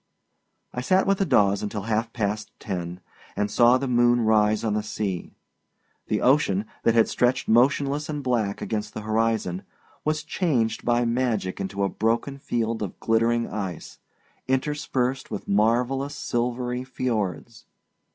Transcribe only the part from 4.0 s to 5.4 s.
rise on the sea.